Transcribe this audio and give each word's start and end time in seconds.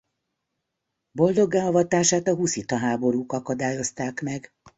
Boldoggá 1.11 1.63
avatását 1.67 2.27
a 2.27 2.35
huszita 2.35 2.77
háborúk 2.77 3.31
akadályozták 3.31 4.21
meg. 4.21 4.53